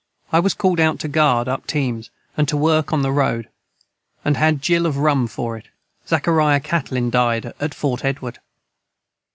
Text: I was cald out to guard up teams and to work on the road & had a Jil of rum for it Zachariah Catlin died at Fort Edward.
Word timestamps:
I 0.31 0.39
was 0.39 0.55
cald 0.55 0.79
out 0.79 0.97
to 1.01 1.07
guard 1.07 1.47
up 1.47 1.67
teams 1.67 2.09
and 2.35 2.47
to 2.47 2.57
work 2.57 2.91
on 2.91 3.03
the 3.03 3.11
road 3.11 3.47
& 3.87 4.25
had 4.25 4.35
a 4.55 4.57
Jil 4.57 4.87
of 4.87 4.97
rum 4.97 5.27
for 5.27 5.57
it 5.57 5.67
Zachariah 6.07 6.61
Catlin 6.61 7.11
died 7.11 7.53
at 7.59 7.75
Fort 7.75 8.03
Edward. 8.03 8.39